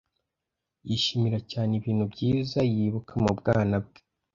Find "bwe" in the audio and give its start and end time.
3.85-3.99